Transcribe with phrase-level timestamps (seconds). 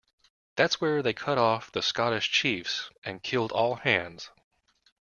[0.55, 4.31] That's where they cut off the Scottish Chiefs and killed all hands.